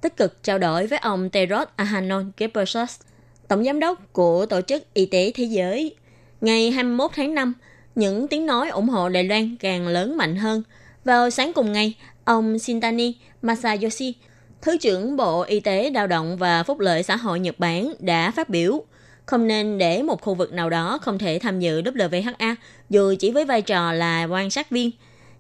tích 0.00 0.16
cực 0.16 0.42
trao 0.42 0.58
đổi 0.58 0.86
với 0.86 0.98
ông 0.98 1.30
Tedros 1.30 1.68
Adhanom 1.76 2.32
Ghebreyesus, 2.36 3.00
Tổng 3.48 3.64
Giám 3.64 3.80
đốc 3.80 4.12
của 4.12 4.46
Tổ 4.46 4.60
chức 4.60 4.94
Y 4.94 5.06
tế 5.06 5.32
Thế 5.34 5.44
giới. 5.44 5.94
Ngày 6.40 6.70
21 6.70 7.10
tháng 7.14 7.34
5, 7.34 7.54
những 7.94 8.28
tiếng 8.28 8.46
nói 8.46 8.68
ủng 8.68 8.88
hộ 8.88 9.08
Đài 9.08 9.24
Loan 9.24 9.56
càng 9.56 9.88
lớn 9.88 10.16
mạnh 10.16 10.36
hơn. 10.36 10.62
Vào 11.04 11.30
sáng 11.30 11.52
cùng 11.52 11.72
ngày, 11.72 11.94
ông 12.24 12.58
Shintani 12.58 13.14
Masayoshi, 13.42 14.14
Thứ 14.62 14.76
trưởng 14.76 15.16
Bộ 15.16 15.42
Y 15.42 15.60
tế 15.60 15.90
Lao 15.90 16.06
động 16.06 16.36
và 16.36 16.62
Phúc 16.62 16.80
lợi 16.80 17.02
xã 17.02 17.16
hội 17.16 17.40
Nhật 17.40 17.58
Bản 17.58 17.94
đã 17.98 18.30
phát 18.30 18.48
biểu 18.48 18.84
không 19.26 19.46
nên 19.46 19.78
để 19.78 20.02
một 20.02 20.20
khu 20.20 20.34
vực 20.34 20.52
nào 20.52 20.70
đó 20.70 20.98
không 21.02 21.18
thể 21.18 21.38
tham 21.38 21.60
dự 21.60 21.82
WHA 21.82 22.54
dù 22.90 23.14
chỉ 23.18 23.30
với 23.30 23.44
vai 23.44 23.62
trò 23.62 23.92
là 23.92 24.24
quan 24.24 24.50
sát 24.50 24.70
viên. 24.70 24.90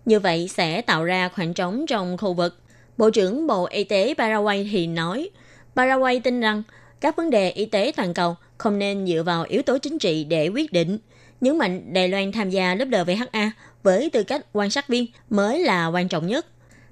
Như 0.04 0.20
vậy 0.20 0.48
sẽ 0.48 0.80
tạo 0.80 1.04
ra 1.04 1.28
khoảng 1.28 1.54
trống 1.54 1.86
trong 1.86 2.18
khu 2.18 2.34
vực. 2.34 2.58
Bộ 2.96 3.10
trưởng 3.10 3.46
Bộ 3.46 3.66
Y 3.66 3.84
tế 3.84 4.14
Paraguay 4.18 4.68
thì 4.72 4.86
nói, 4.86 5.30
Paraguay 5.76 6.20
tin 6.20 6.40
rằng 6.40 6.62
các 7.00 7.16
vấn 7.16 7.30
đề 7.30 7.50
y 7.50 7.66
tế 7.66 7.92
toàn 7.96 8.14
cầu 8.14 8.36
không 8.58 8.78
nên 8.78 9.06
dựa 9.06 9.22
vào 9.22 9.44
yếu 9.48 9.62
tố 9.62 9.78
chính 9.78 9.98
trị 9.98 10.24
để 10.24 10.48
quyết 10.48 10.72
định. 10.72 10.98
Nhấn 11.40 11.58
mạnh 11.58 11.92
Đài 11.92 12.08
Loan 12.08 12.32
tham 12.32 12.50
gia 12.50 12.74
WHA 12.74 13.50
với 13.82 14.10
tư 14.10 14.22
cách 14.22 14.46
quan 14.52 14.70
sát 14.70 14.88
viên 14.88 15.06
mới 15.30 15.58
là 15.58 15.86
quan 15.86 16.08
trọng 16.08 16.26
nhất. 16.26 16.46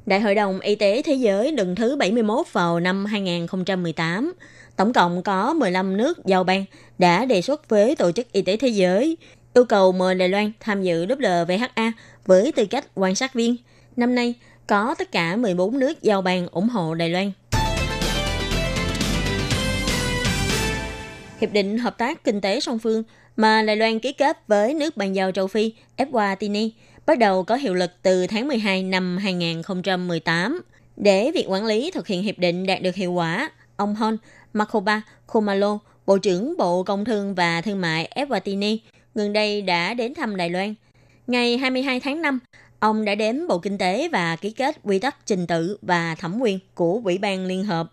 Đại 0.07 0.21
hội 0.21 0.35
đồng 0.35 0.61
Y 0.61 0.75
tế 0.75 1.03
Thế 1.03 1.15
giới 1.15 1.53
lần 1.53 1.75
thứ 1.75 1.97
71 1.97 2.47
vào 2.53 2.81
năm 2.81 3.05
2018, 3.05 4.33
tổng 4.77 4.93
cộng 4.93 5.23
có 5.23 5.55
15 5.55 5.97
nước 5.97 6.27
giàu 6.27 6.45
bang 6.45 6.65
đã 6.99 7.25
đề 7.25 7.43
xuất 7.43 7.69
với 7.69 7.97
Tổ 7.97 8.13
chức 8.13 8.33
Y 8.33 8.43
tế 8.43 8.57
Thế 8.57 8.69
giới 8.69 9.17
yêu 9.55 9.65
cầu 9.65 9.93
mời 9.93 10.15
Đài 10.15 10.29
Loan 10.29 10.53
tham 10.61 10.83
dự 10.83 11.07
WHA 11.07 11.93
với 12.27 12.53
tư 12.53 12.67
cách 12.67 12.87
quan 12.95 13.15
sát 13.15 13.35
viên. 13.35 13.57
Năm 13.97 14.15
nay, 14.15 14.35
có 14.67 14.95
tất 14.99 15.13
cả 15.13 15.37
14 15.37 15.79
nước 15.79 16.03
giao 16.03 16.23
bang 16.23 16.49
ủng 16.49 16.69
hộ 16.69 16.95
Đài 16.95 17.09
Loan. 17.09 17.33
Hiệp 21.41 21.53
định 21.53 21.79
Hợp 21.79 21.99
tác 21.99 22.25
Kinh 22.25 22.41
tế 22.41 22.61
song 22.61 22.79
phương 22.79 23.03
mà 23.37 23.63
Đài 23.63 23.77
Loan 23.77 23.99
ký 23.99 24.13
kết 24.13 24.39
với 24.47 24.75
nước 24.75 24.97
bàn 24.97 25.13
giao 25.13 25.33
châu 25.33 25.47
Phi 25.47 25.73
Eswatini 25.97 26.71
bắt 27.07 27.19
đầu 27.19 27.45
có 27.45 27.55
hiệu 27.57 27.75
lực 27.75 27.91
từ 28.03 28.27
tháng 28.27 28.49
12 28.49 28.83
năm 28.83 29.17
2018. 29.17 30.61
Để 30.97 31.31
việc 31.35 31.45
quản 31.49 31.67
lý 31.67 31.91
thực 31.91 32.07
hiện 32.07 32.23
hiệp 32.23 32.39
định 32.39 32.67
đạt 32.67 32.83
được 32.83 32.95
hiệu 32.95 33.13
quả, 33.13 33.51
ông 33.77 33.95
Hon 33.95 34.17
Makoba 34.53 35.03
Komalo, 35.27 35.79
Bộ 36.07 36.19
trưởng 36.19 36.57
Bộ 36.59 36.83
Công 36.83 37.05
Thương 37.05 37.35
và 37.35 37.61
Thương 37.61 37.81
mại 37.81 38.13
Eswatini, 38.15 38.79
gần 39.15 39.33
đây 39.33 39.63
đã 39.63 39.95
đến 39.95 40.15
thăm 40.15 40.37
Đài 40.37 40.51
Loan. 40.51 40.75
Ngày 41.27 41.59
22 41.59 42.01
tháng 42.01 42.23
5, 42.23 42.39
ông 42.79 43.05
đã 43.05 43.15
đến 43.15 43.47
Bộ 43.49 43.59
Kinh 43.59 43.79
tế 43.79 44.09
và 44.09 44.37
ký 44.37 44.51
kết 44.51 44.77
quy 44.83 44.99
tắc 44.99 45.27
trình 45.27 45.47
tự 45.47 45.79
và 45.83 46.15
thẩm 46.15 46.41
quyền 46.41 46.59
của 46.75 47.01
Ủy 47.05 47.19
ban 47.19 47.47
Liên 47.47 47.65
Hợp, 47.65 47.93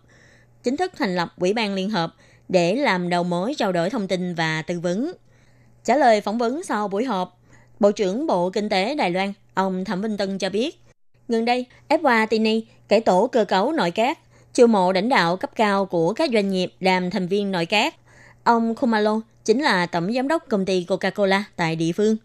chính 0.62 0.76
thức 0.76 0.92
thành 0.96 1.16
lập 1.16 1.32
Ủy 1.38 1.52
ban 1.52 1.74
Liên 1.74 1.90
Hợp 1.90 2.14
để 2.48 2.76
làm 2.76 3.08
đầu 3.08 3.24
mối 3.24 3.54
trao 3.58 3.72
đổi 3.72 3.90
thông 3.90 4.08
tin 4.08 4.34
và 4.34 4.62
tư 4.62 4.80
vấn. 4.80 5.12
Trả 5.84 5.96
lời 5.96 6.20
phỏng 6.20 6.38
vấn 6.38 6.62
sau 6.62 6.88
buổi 6.88 7.04
họp, 7.04 7.40
Bộ 7.80 7.92
trưởng 7.92 8.26
Bộ 8.26 8.50
Kinh 8.50 8.68
tế 8.68 8.94
Đài 8.94 9.10
Loan, 9.10 9.32
ông 9.54 9.84
Thẩm 9.84 10.02
Vinh 10.02 10.16
Tân 10.16 10.38
cho 10.38 10.50
biết, 10.50 10.80
gần 11.28 11.44
đây, 11.44 11.66
Eswatini 11.88 12.62
cải 12.88 13.00
tổ 13.00 13.26
cơ 13.26 13.44
cấu 13.44 13.72
nội 13.72 13.90
các, 13.90 14.18
chiêu 14.54 14.66
mộ 14.66 14.92
lãnh 14.92 15.08
đạo 15.08 15.36
cấp 15.36 15.50
cao 15.56 15.86
của 15.86 16.12
các 16.12 16.30
doanh 16.32 16.50
nghiệp 16.50 16.72
làm 16.80 17.10
thành 17.10 17.28
viên 17.28 17.50
nội 17.50 17.66
các. 17.66 17.94
Ông 18.44 18.74
Kumalo 18.74 19.20
chính 19.44 19.62
là 19.62 19.86
tổng 19.86 20.12
giám 20.12 20.28
đốc 20.28 20.48
công 20.48 20.64
ty 20.64 20.86
Coca-Cola 20.88 21.42
tại 21.56 21.76
địa 21.76 21.92
phương. 21.92 22.16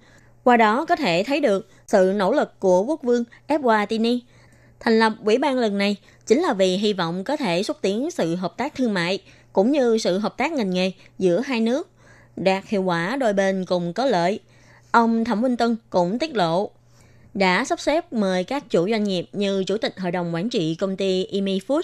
Qua 0.44 0.58
đó 0.58 0.86
có 0.86 0.96
thể 0.96 1.24
thấy 1.28 1.40
được 1.40 1.70
sự 1.88 2.14
nỗ 2.16 2.32
lực 2.32 2.60
của 2.60 2.84
quốc 2.84 3.04
vương 3.04 3.24
Eswatini. 3.48 4.20
Thành 4.80 5.00
lập 5.00 5.14
ủy 5.26 5.38
ban 5.38 5.58
lần 5.58 5.78
này 5.78 5.96
chính 6.26 6.42
là 6.42 6.54
vì 6.54 6.78
hy 6.78 6.94
vọng 6.94 7.24
có 7.24 7.38
thể 7.38 7.64
xúc 7.64 7.78
tiến 7.82 8.12
sự 8.12 8.36
hợp 8.36 8.58
tác 8.58 8.76
thương 8.76 8.94
mại 8.94 9.20
cũng 9.54 9.72
như 9.72 9.98
sự 9.98 10.18
hợp 10.18 10.38
tác 10.38 10.52
ngành 10.52 10.70
nghề 10.70 10.92
giữa 11.20 11.42
hai 11.46 11.62
nước, 11.62 11.90
đạt 12.36 12.64
hiệu 12.68 12.84
quả 12.84 13.16
đôi 13.16 13.34
bên 13.34 13.66
cùng 13.66 13.94
có 13.94 14.06
lợi. 14.06 14.40
Ông 14.92 15.26
Thẩm 15.26 15.42
Vinh 15.42 15.58
Tân 15.58 15.78
cũng 15.90 16.20
tiết 16.20 16.36
lộ 16.36 16.70
đã 17.34 17.66
sắp 17.66 17.80
xếp 17.80 18.14
mời 18.14 18.44
các 18.44 18.70
chủ 18.70 18.90
doanh 18.90 19.04
nghiệp 19.04 19.26
như 19.34 19.64
Chủ 19.64 19.78
tịch 19.78 20.00
Hội 20.00 20.12
đồng 20.12 20.34
Quản 20.34 20.50
trị 20.50 20.76
công 20.76 20.98
ty 20.98 21.26
Imi 21.26 21.60
Food, 21.68 21.82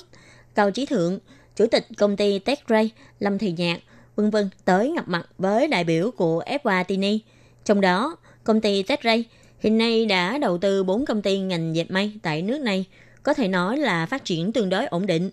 Cao 0.56 0.72
Chí 0.72 0.86
Thượng, 0.86 1.20
Chủ 1.56 1.66
tịch 1.68 1.88
công 1.98 2.18
ty 2.18 2.40
Techray, 2.40 2.90
Lâm 3.20 3.38
Thị 3.38 3.54
Nhạc, 3.58 3.80
vân 4.16 4.30
vân 4.30 4.50
tới 4.66 4.94
gặp 4.96 5.08
mặt 5.08 5.28
với 5.38 5.68
đại 5.68 5.84
biểu 5.84 6.12
của 6.12 6.44
Eswatini. 6.46 7.20
Trong 7.66 7.82
đó, 7.82 8.18
công 8.44 8.62
ty 8.62 8.84
Techray 8.84 9.24
hiện 9.60 9.78
nay 9.78 10.06
đã 10.06 10.38
đầu 10.38 10.58
tư 10.58 10.84
4 10.84 11.06
công 11.06 11.22
ty 11.22 11.40
ngành 11.40 11.76
dệt 11.76 11.92
may 11.92 12.14
tại 12.22 12.42
nước 12.42 12.62
này, 12.62 12.86
có 13.24 13.34
thể 13.34 13.48
nói 13.48 13.78
là 13.78 14.06
phát 14.06 14.26
triển 14.26 14.52
tương 14.52 14.70
đối 14.70 14.86
ổn 14.86 15.06
định. 15.06 15.30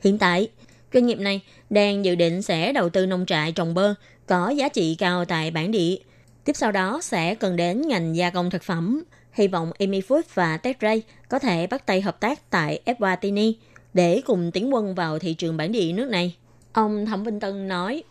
Hiện 0.00 0.18
tại, 0.18 0.48
doanh 0.94 1.06
nghiệp 1.06 1.18
này 1.18 1.40
đang 1.70 2.04
dự 2.04 2.14
định 2.14 2.42
sẽ 2.42 2.72
đầu 2.72 2.88
tư 2.88 3.06
nông 3.06 3.26
trại 3.26 3.52
trồng 3.52 3.74
bơ 3.74 3.94
có 4.26 4.48
giá 4.50 4.68
trị 4.68 4.96
cao 4.98 5.24
tại 5.24 5.50
bản 5.50 5.70
địa. 5.70 5.96
Tiếp 6.44 6.52
sau 6.56 6.72
đó 6.72 7.00
sẽ 7.02 7.34
cần 7.34 7.56
đến 7.56 7.82
ngành 7.88 8.16
gia 8.16 8.30
công 8.30 8.50
thực 8.50 8.62
phẩm. 8.62 9.04
Hy 9.32 9.48
vọng 9.48 9.72
Amy 9.78 10.00
Food 10.00 10.22
và 10.34 10.56
Techray 10.56 11.02
có 11.28 11.38
thể 11.38 11.66
bắt 11.66 11.86
tay 11.86 12.00
hợp 12.00 12.20
tác 12.20 12.50
tại 12.50 12.80
Eswatini 12.84 13.52
để 13.98 14.20
cùng 14.26 14.50
tiến 14.50 14.74
quân 14.74 14.94
vào 14.94 15.18
thị 15.18 15.34
trường 15.34 15.56
bản 15.56 15.72
địa 15.72 15.92
nước 15.92 16.08
này. 16.08 16.36
Ông 16.72 17.06
Thẩm 17.06 17.24
Vinh 17.24 17.40
Tân 17.40 17.68
nói, 17.68 18.02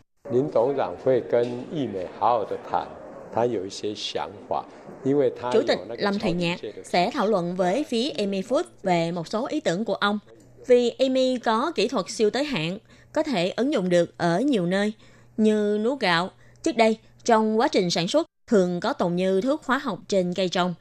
Chủ 5.54 5.62
tịch 5.68 5.80
Lâm 5.98 6.20
Thụy 6.20 6.32
Nhạc 6.32 6.60
sẽ 6.84 7.12
thảo 7.12 7.28
luận 7.28 7.56
với 7.56 7.84
phía 7.84 8.10
Amy 8.10 8.42
Food 8.42 8.64
về 8.84 9.12
một 9.12 9.28
số 9.28 9.48
ý 9.48 9.60
tưởng 9.60 9.86
của 9.86 9.96
ông. 9.96 10.20
Vì 10.68 10.90
Amy 10.90 11.38
có 11.40 11.72
kỹ 11.76 11.88
thuật 11.88 12.06
siêu 12.10 12.30
tới 12.30 12.44
hạn, 12.44 12.78
có 13.14 13.24
thể 13.24 13.50
ứng 13.50 13.74
dụng 13.74 13.90
được 13.90 14.18
ở 14.18 14.40
nhiều 14.40 14.66
nơi, 14.66 14.94
như 15.38 15.78
lúa 15.78 15.96
gạo. 15.96 16.30
Trước 16.64 16.78
đây, 16.78 16.98
trong 17.26 17.60
quá 17.60 17.68
trình 17.68 17.92
sản 17.92 18.08
xuất, 18.08 18.28
thường 18.48 18.80
có 18.80 18.94
tồn 18.94 19.16
như 19.16 19.42
thuốc 19.42 19.64
hóa 19.66 19.78
học 19.78 20.00
trên 20.08 20.34
cây 20.34 20.50
trồng. 20.50 20.74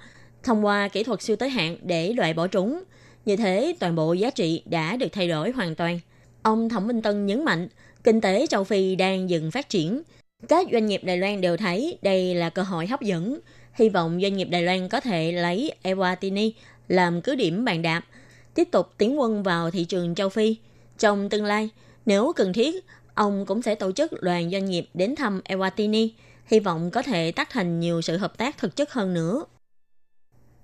Thông 0.43 0.65
qua 0.65 0.89
kỹ 0.89 1.03
thuật 1.03 1.23
siêu 1.23 1.37
tới 1.37 1.49
hạn 1.49 1.77
để 1.83 2.13
loại 2.13 2.35
bỏ 2.35 2.47
trúng, 2.47 2.83
như 3.27 3.37
thế, 3.37 3.77
toàn 3.81 3.95
bộ 3.95 4.13
giá 4.13 4.31
trị 4.31 4.63
đã 4.67 4.97
được 4.97 5.09
thay 5.13 5.29
đổi 5.29 5.51
hoàn 5.51 5.75
toàn. 5.75 6.01
Ông 6.43 6.69
Thẩm 6.69 6.87
Minh 6.87 7.03
Tân 7.03 7.27
nhấn 7.27 7.45
mạnh, 7.45 7.69
kinh 8.05 8.21
tế 8.21 8.47
châu 8.47 8.65
Phi 8.65 8.97
đang 8.97 9.31
dừng 9.31 9.51
phát 9.51 9.69
triển. 9.69 10.03
Các 10.49 10.67
doanh 10.73 10.87
nghiệp 10.87 11.01
Đài 11.05 11.17
Loan 11.17 11.41
đều 11.41 11.57
thấy 11.57 11.99
đây 12.03 12.35
là 12.35 12.51
cơ 12.51 12.63
hội 12.63 12.87
hấp 12.87 13.03
dẫn. 13.03 13.41
Hy 13.75 13.89
vọng 13.89 14.19
doanh 14.23 14.37
nghiệp 14.37 14.45
Đài 14.45 14.63
Loan 14.63 14.89
có 14.89 15.01
thể 15.01 15.33
lấy 15.33 15.73
Ewatini 15.83 16.51
làm 16.89 17.23
cứ 17.23 17.35
điểm 17.35 17.65
bàn 17.65 17.83
đạp, 17.83 18.05
tiếp 18.55 18.69
tục 18.71 18.87
tiến 18.99 19.21
quân 19.21 19.43
vào 19.43 19.71
thị 19.71 19.85
trường 19.85 20.15
châu 20.15 20.29
Phi. 20.29 20.57
Trong 20.99 21.29
tương 21.29 21.45
lai, 21.45 21.69
nếu 22.07 22.33
cần 22.37 22.53
thiết, 22.53 22.85
ông 23.15 23.47
cũng 23.47 23.63
sẽ 23.63 23.75
tổ 23.75 23.93
chức 23.93 24.23
đoàn 24.23 24.51
doanh 24.51 24.65
nghiệp 24.65 24.89
đến 24.95 25.17
thăm 25.17 25.41
Ewatini, 25.45 26.09
hy 26.47 26.61
vọng 26.61 26.91
có 26.91 27.03
thể 27.03 27.33
tác 27.33 27.51
thành 27.51 27.81
nhiều 27.81 28.03
sự 28.03 28.17
hợp 28.17 28.39
tác 28.39 28.59
thực 28.59 28.77
chất 28.77 28.93
hơn 28.93 29.15
nữa. 29.15 29.45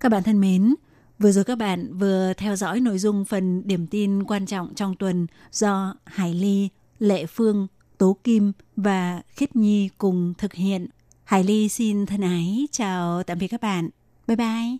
Các 0.01 0.09
bạn 0.09 0.23
thân 0.23 0.41
mến, 0.41 0.75
vừa 1.23 1.33
rồi 1.33 1.45
các 1.45 1.59
bạn 1.59 1.99
vừa 1.99 2.33
theo 2.37 2.57
dõi 2.57 2.81
nội 2.81 2.99
dung 2.99 3.25
phần 3.25 3.63
điểm 3.65 3.87
tin 3.87 4.25
quan 4.25 4.47
trọng 4.47 4.75
trong 4.75 4.95
tuần 4.97 5.27
do 5.53 5.95
Hải 6.05 6.35
Ly, 6.35 6.69
Lệ 6.99 7.27
Phương, 7.27 7.67
Tố 7.99 8.17
Kim 8.25 8.53
và 8.77 9.23
Khiết 9.29 9.57
Nhi 9.57 9.91
cùng 9.99 10.35
thực 10.39 10.55
hiện. 10.55 10.87
Hải 11.25 11.45
Ly 11.45 11.69
xin 11.69 12.07
thân 12.07 12.21
ái 12.21 12.67
chào 12.73 13.23
tạm 13.23 13.39
biệt 13.39 13.49
các 13.49 13.61
bạn. 13.61 13.89
Bye 14.27 14.37
bye. 14.37 14.77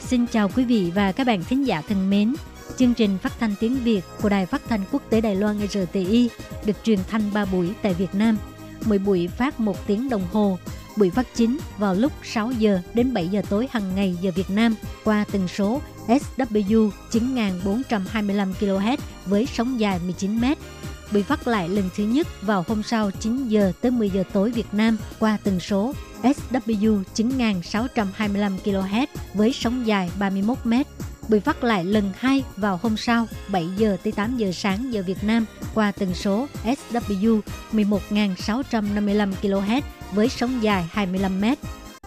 Xin 0.00 0.26
chào 0.26 0.48
quý 0.56 0.64
vị 0.64 0.92
và 0.94 1.12
các 1.12 1.26
bạn 1.26 1.44
thính 1.48 1.66
giả 1.66 1.82
thân 1.88 2.10
mến. 2.10 2.34
Chương 2.76 2.94
trình 2.94 3.18
phát 3.18 3.32
thanh 3.40 3.54
tiếng 3.60 3.76
Việt 3.84 4.00
của 4.22 4.28
Đài 4.28 4.46
Phát 4.46 4.62
thanh 4.68 4.80
Quốc 4.92 5.02
tế 5.10 5.20
Đài 5.20 5.36
Loan 5.36 5.58
RTI 5.68 6.30
được 6.66 6.76
truyền 6.84 6.98
thanh 7.08 7.32
3 7.34 7.44
buổi 7.44 7.70
tại 7.82 7.94
Việt 7.94 8.14
Nam. 8.14 8.36
Mỗi 8.86 8.98
buổi 8.98 9.28
phát 9.38 9.60
1 9.60 9.86
tiếng 9.86 10.08
đồng 10.08 10.26
hồ. 10.32 10.58
Buổi 10.96 11.10
phát 11.10 11.26
chính 11.34 11.58
vào 11.78 11.94
lúc 11.94 12.12
6 12.22 12.52
giờ 12.52 12.80
đến 12.94 13.14
7 13.14 13.28
giờ 13.28 13.42
tối 13.48 13.68
hàng 13.70 13.94
ngày 13.94 14.16
giờ 14.20 14.30
Việt 14.34 14.50
Nam 14.50 14.74
qua 15.04 15.24
tần 15.32 15.48
số 15.48 15.80
SW 16.08 16.90
9425 17.10 18.52
kHz 18.60 18.96
với 19.26 19.46
sóng 19.46 19.80
dài 19.80 20.00
19 20.04 20.36
m. 20.40 20.44
Buổi 21.12 21.22
phát 21.22 21.48
lại 21.48 21.68
lần 21.68 21.88
thứ 21.96 22.04
nhất 22.04 22.26
vào 22.42 22.64
hôm 22.68 22.82
sau 22.82 23.10
9 23.10 23.48
giờ 23.48 23.72
tới 23.80 23.90
10 23.90 24.10
giờ 24.10 24.24
tối 24.32 24.50
Việt 24.50 24.66
Nam 24.72 24.96
qua 25.18 25.38
tần 25.44 25.60
số 25.60 25.92
SW 26.22 27.02
9625 27.14 28.56
kHz 28.64 29.06
với 29.34 29.52
sóng 29.52 29.86
dài 29.86 30.10
31 30.18 30.58
m 30.64 30.72
bị 31.28 31.40
phát 31.40 31.64
lại 31.64 31.84
lần 31.84 32.10
hai 32.18 32.44
vào 32.56 32.78
hôm 32.82 32.96
sau 32.96 33.26
7 33.48 33.68
giờ 33.76 33.96
tới 34.04 34.12
8 34.12 34.36
giờ 34.36 34.52
sáng 34.52 34.92
giờ 34.92 35.02
Việt 35.06 35.24
Nam 35.24 35.46
qua 35.74 35.92
tần 35.92 36.14
số 36.14 36.46
SW 36.64 37.40
11655 37.72 39.32
kHz 39.42 39.82
với 40.12 40.28
sóng 40.28 40.62
dài 40.62 40.84
25 40.90 41.40
m. 41.40 41.44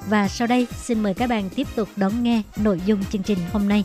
Và 0.09 0.27
sau 0.27 0.47
đây, 0.47 0.67
xin 0.83 1.03
mời 1.03 1.13
các 1.13 1.29
bạn 1.29 1.49
tiếp 1.49 1.67
tục 1.75 1.89
đón 1.95 2.23
nghe 2.23 2.41
nội 2.57 2.81
dung 2.85 3.03
chương 3.11 3.23
trình 3.23 3.39
hôm 3.53 3.67
nay. 3.67 3.83